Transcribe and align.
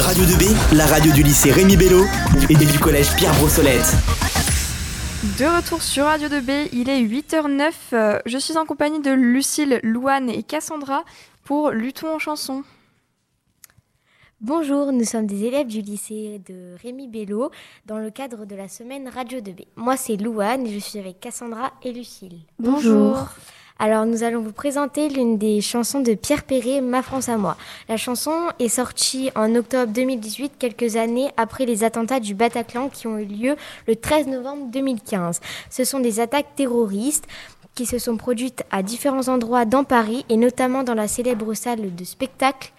Radio 0.00 0.24
2B, 0.24 0.76
la 0.76 0.86
radio 0.86 1.12
du 1.12 1.22
lycée 1.22 1.52
Rémi 1.52 1.76
Bello 1.76 2.04
et 2.48 2.54
du 2.54 2.78
collège 2.78 3.14
Pierre 3.16 3.34
Brossolette. 3.34 3.94
De 5.38 5.44
retour 5.44 5.82
sur 5.82 6.04
Radio 6.06 6.28
2B, 6.28 6.68
il 6.72 6.88
est 6.88 7.02
8h09. 7.02 7.72
Euh, 7.92 8.18
Je 8.26 8.38
suis 8.38 8.56
en 8.56 8.64
compagnie 8.66 9.00
de 9.00 9.10
Lucille, 9.10 9.78
Louane 9.82 10.30
et 10.30 10.42
Cassandra 10.42 11.04
pour 11.44 11.70
Luton 11.70 12.14
en 12.14 12.18
chanson. 12.18 12.64
Bonjour, 14.40 14.90
nous 14.92 15.04
sommes 15.04 15.26
des 15.26 15.44
élèves 15.44 15.66
du 15.66 15.82
lycée 15.82 16.40
de 16.48 16.76
Rémi 16.82 17.06
Bello 17.06 17.50
dans 17.86 17.98
le 17.98 18.10
cadre 18.10 18.46
de 18.46 18.56
la 18.56 18.68
semaine 18.68 19.08
Radio 19.08 19.40
2B. 19.40 19.66
Moi, 19.76 19.96
c'est 19.96 20.16
Louane 20.16 20.66
et 20.66 20.72
je 20.72 20.78
suis 20.78 20.98
avec 20.98 21.20
Cassandra 21.20 21.72
et 21.82 21.92
Lucille. 21.92 22.40
Bonjour. 22.58 23.28
Alors, 23.82 24.04
nous 24.04 24.24
allons 24.24 24.42
vous 24.42 24.52
présenter 24.52 25.08
l'une 25.08 25.38
des 25.38 25.62
chansons 25.62 26.00
de 26.00 26.12
Pierre 26.12 26.42
Perret, 26.42 26.82
Ma 26.82 27.00
France 27.00 27.30
à 27.30 27.38
moi. 27.38 27.56
La 27.88 27.96
chanson 27.96 28.30
est 28.58 28.68
sortie 28.68 29.30
en 29.34 29.54
octobre 29.54 29.90
2018, 29.90 30.52
quelques 30.58 30.96
années 30.96 31.30
après 31.38 31.64
les 31.64 31.82
attentats 31.82 32.20
du 32.20 32.34
Bataclan 32.34 32.90
qui 32.90 33.06
ont 33.06 33.16
eu 33.16 33.24
lieu 33.24 33.56
le 33.88 33.96
13 33.96 34.26
novembre 34.26 34.66
2015. 34.70 35.40
Ce 35.70 35.84
sont 35.84 35.98
des 35.98 36.20
attaques 36.20 36.54
terroristes 36.56 37.24
qui 37.74 37.86
se 37.86 37.98
sont 37.98 38.18
produites 38.18 38.64
à 38.70 38.82
différents 38.82 39.28
endroits 39.28 39.64
dans 39.64 39.84
Paris 39.84 40.26
et 40.28 40.36
notamment 40.36 40.82
dans 40.82 40.92
la 40.92 41.08
célèbre 41.08 41.54
salle 41.54 41.94
de 41.94 42.04
spectacle. 42.04 42.74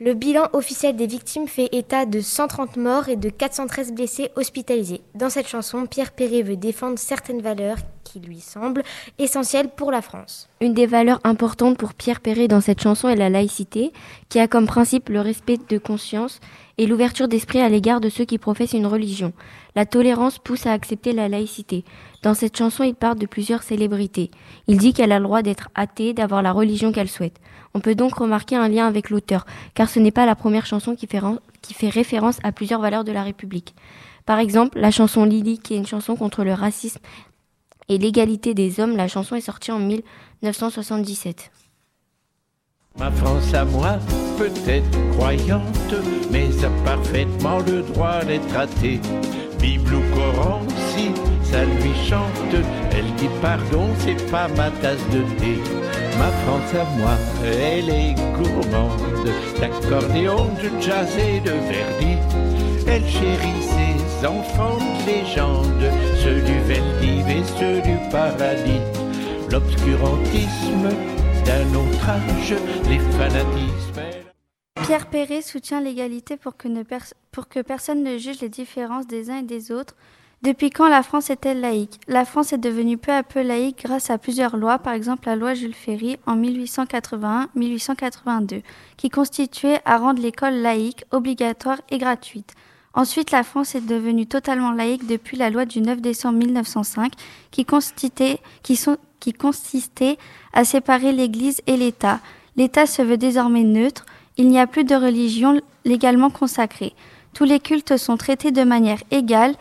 Le 0.00 0.14
bilan 0.14 0.48
officiel 0.54 0.96
des 0.96 1.06
victimes 1.06 1.48
fait 1.48 1.68
état 1.72 2.06
de 2.06 2.22
130 2.22 2.78
morts 2.78 3.10
et 3.10 3.16
de 3.16 3.28
413 3.28 3.92
blessés 3.92 4.30
hospitalisés. 4.36 5.02
Dans 5.14 5.28
cette 5.28 5.48
chanson, 5.48 5.84
Pierre 5.84 6.12
Perret 6.12 6.40
veut 6.40 6.56
défendre 6.56 6.98
certaines 6.98 7.42
valeurs 7.42 7.76
qui 8.04 8.20
lui 8.20 8.40
semblent 8.40 8.82
essentielles 9.18 9.68
pour 9.68 9.90
la 9.90 10.02
France. 10.02 10.48
Une 10.60 10.74
des 10.74 10.86
valeurs 10.86 11.20
importantes 11.24 11.78
pour 11.78 11.94
Pierre 11.94 12.20
Perret 12.20 12.48
dans 12.48 12.60
cette 12.60 12.82
chanson 12.82 13.08
est 13.08 13.16
la 13.16 13.30
laïcité, 13.30 13.92
qui 14.28 14.38
a 14.38 14.48
comme 14.48 14.66
principe 14.66 15.08
le 15.08 15.20
respect 15.20 15.58
de 15.68 15.78
conscience 15.78 16.40
et 16.78 16.86
l'ouverture 16.86 17.28
d'esprit 17.28 17.60
à 17.60 17.68
l'égard 17.68 18.00
de 18.00 18.08
ceux 18.08 18.24
qui 18.24 18.38
professent 18.38 18.72
une 18.72 18.86
religion. 18.86 19.32
La 19.76 19.86
tolérance 19.86 20.38
pousse 20.38 20.66
à 20.66 20.72
accepter 20.72 21.12
la 21.12 21.28
laïcité. 21.28 21.84
Dans 22.22 22.34
cette 22.34 22.56
chanson, 22.56 22.84
il 22.84 22.94
parle 22.94 23.18
de 23.18 23.26
plusieurs 23.26 23.62
célébrités. 23.62 24.30
Il 24.66 24.78
dit 24.78 24.92
qu'elle 24.92 25.12
a 25.12 25.18
le 25.18 25.24
droit 25.24 25.42
d'être 25.42 25.68
athée, 25.74 26.12
d'avoir 26.12 26.42
la 26.42 26.52
religion 26.52 26.92
qu'elle 26.92 27.08
souhaite. 27.08 27.36
On 27.74 27.80
peut 27.80 27.94
donc 27.94 28.14
remarquer 28.14 28.56
un 28.56 28.68
lien 28.68 28.86
avec 28.86 29.10
l'auteur, 29.10 29.46
car 29.74 29.88
ce 29.88 30.00
n'est 30.00 30.10
pas 30.10 30.26
la 30.26 30.34
première 30.34 30.66
chanson 30.66 30.96
qui 30.96 31.06
fait, 31.06 31.20
qui 31.62 31.74
fait 31.74 31.88
référence 31.88 32.38
à 32.42 32.50
plusieurs 32.50 32.80
valeurs 32.80 33.04
de 33.04 33.12
la 33.12 33.22
République. 33.22 33.74
Par 34.26 34.38
exemple, 34.38 34.78
la 34.78 34.90
chanson 34.90 35.24
Lily, 35.24 35.58
qui 35.58 35.74
est 35.74 35.78
une 35.78 35.86
chanson 35.86 36.16
contre 36.16 36.44
le 36.44 36.52
racisme 36.52 37.00
et 37.90 37.98
l'égalité 37.98 38.54
des 38.54 38.78
hommes, 38.78 38.96
la 38.96 39.08
chanson 39.08 39.34
est 39.34 39.40
sortie 39.40 39.72
en 39.72 39.80
1977. 39.80 41.50
Ma 42.98 43.10
France 43.10 43.52
à 43.52 43.64
moi, 43.64 43.98
peut-être 44.38 44.90
croyante, 45.16 45.94
mais 46.30 46.48
a 46.64 46.70
parfaitement 46.84 47.58
le 47.58 47.82
droit 47.82 48.24
d'être 48.24 48.56
athée. 48.56 49.00
Bible 49.60 49.94
ou 49.94 50.14
Coran, 50.14 50.60
si 50.92 51.10
ça 51.42 51.64
lui 51.64 51.92
chante, 52.08 52.54
elle 52.92 53.12
dit 53.16 53.28
pardon, 53.42 53.88
c'est 53.98 54.30
pas 54.30 54.48
ma 54.56 54.70
tasse 54.70 55.04
de 55.10 55.22
thé. 55.38 55.58
Ma 56.16 56.30
France 56.44 56.74
à 56.74 56.84
moi, 56.96 57.16
elle 57.44 57.90
est 57.90 58.14
gourmande 58.36 59.28
d'accordéon, 59.60 60.46
de 60.62 60.80
jazz 60.80 61.08
et 61.18 61.40
de 61.40 61.50
verdi. 61.50 62.16
Elle 62.86 63.06
chérit 63.08 63.62
ses 63.62 64.26
enfants 64.26 64.78
de 64.78 65.06
légende, 65.06 65.84
ceux 66.22 66.40
du 66.40 66.58
Veldiv 66.60 66.99
Pierre 74.82 75.06
Perret 75.06 75.40
soutient 75.40 75.80
l'égalité 75.80 76.36
pour 76.36 76.56
que 76.56 77.62
personne 77.62 78.02
ne 78.02 78.18
juge 78.18 78.40
les 78.40 78.48
différences 78.48 79.06
des 79.06 79.30
uns 79.30 79.38
et 79.38 79.44
des 79.44 79.70
autres. 79.70 79.94
Depuis 80.42 80.70
quand 80.70 80.88
la 80.88 81.04
France 81.04 81.30
est-elle 81.30 81.60
laïque? 81.60 82.00
La 82.08 82.24
France 82.24 82.52
est 82.52 82.58
devenue 82.58 82.98
peu 82.98 83.12
à 83.12 83.22
peu 83.22 83.42
laïque 83.42 83.84
grâce 83.84 84.10
à 84.10 84.18
plusieurs 84.18 84.56
lois, 84.56 84.80
par 84.80 84.94
exemple 84.94 85.28
la 85.28 85.36
loi 85.36 85.54
Jules 85.54 85.72
Ferry 85.72 86.18
en 86.26 86.36
1881-1882, 86.36 88.62
qui 88.96 89.08
constituait 89.08 89.78
à 89.84 89.98
rendre 89.98 90.20
l'école 90.20 90.54
laïque, 90.54 91.04
obligatoire 91.12 91.80
et 91.90 91.98
gratuite. 91.98 92.56
Ensuite, 92.94 93.30
la 93.30 93.44
France 93.44 93.74
est 93.74 93.86
devenue 93.86 94.26
totalement 94.26 94.72
laïque 94.72 95.06
depuis 95.06 95.36
la 95.36 95.50
loi 95.50 95.64
du 95.64 95.80
9 95.80 96.00
décembre 96.00 96.38
1905, 96.38 97.12
qui, 97.50 97.64
consistait 97.64 98.38
à 100.52 100.64
séparer 100.64 101.12
l'Église 101.12 101.60
et 101.66 101.76
l'État. 101.76 102.20
L'État 102.56 102.86
se 102.86 103.02
veut 103.02 103.16
désormais 103.16 103.62
neutre, 103.62 104.06
il 104.36 104.48
n'y 104.48 104.58
a 104.58 104.66
plus 104.66 104.84
de 104.84 104.94
religion 104.94 105.60
légalement 105.84 106.30
consacrée. 106.30 106.94
Tous 107.32 107.44
les 107.44 107.60
cultes 107.60 107.96
sont 107.96 108.16
traités 108.16 108.50
de 108.50 108.64
manière 108.64 109.02
égale. 109.10 109.54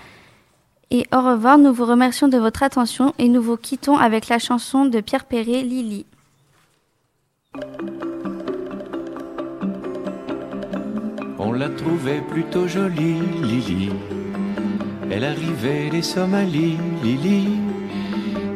Et 0.90 1.06
au 1.14 1.22
revoir, 1.22 1.60
nous 1.60 1.72
vous 1.72 1.86
remercions 1.86 2.28
de 2.28 2.38
votre 2.38 2.64
attention 2.64 3.14
et 3.20 3.30
nous 3.30 3.44
vous 3.44 3.58
quittons 3.58 3.98
avec 3.98 4.28
la 4.28 4.40
chanson 4.40 4.86
de 4.86 5.02
Pierre 5.02 5.26
Perret, 5.26 5.62
Lily. 5.62 6.06
On 11.42 11.54
la 11.54 11.70
trouvait 11.70 12.20
plutôt 12.20 12.68
jolie, 12.68 13.22
Lily. 13.42 13.90
Elle 15.10 15.24
arrivait 15.24 15.90
des 15.90 16.02
Somalies, 16.02 16.78
Lily. 17.02 17.48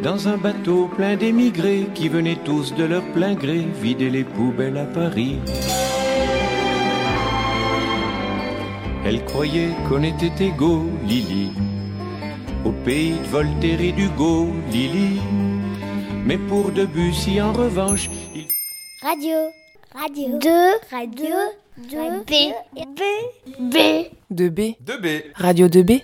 Dans 0.03 0.27
un 0.27 0.35
bateau 0.35 0.89
plein 0.93 1.15
d'émigrés 1.15 1.87
qui 1.95 2.09
venaient 2.09 2.43
tous 2.43 2.75
de 2.75 2.83
leur 2.83 3.03
plein 3.13 3.35
gré 3.35 3.65
vider 3.81 4.09
les 4.09 4.25
poubelles 4.25 4.77
à 4.77 4.83
Paris. 4.83 5.39
Elle 9.05 9.23
croyait 9.23 9.71
qu'on 9.87 10.03
était 10.03 10.47
égaux, 10.47 10.89
Lily. 11.07 11.51
Au 12.65 12.71
pays 12.71 13.13
de 13.13 13.27
Voltaire 13.29 13.79
et 13.79 13.93
d'Hugo, 13.93 14.49
Lily. 14.69 15.21
Mais 16.25 16.37
pour 16.37 16.71
Debussy, 16.71 17.41
en 17.41 17.53
revanche, 17.53 18.09
il 18.35 18.47
Radio. 19.01 19.37
Radio. 19.95 20.37
2. 20.37 20.49
Radio. 20.91 21.62
2. 21.77 22.23
B. 22.25 22.53
B. 22.75 23.01
B. 23.71 24.11
2B. 24.31 24.77
2B. 24.83 25.33
Radio 25.37 25.67
2B. 25.67 26.01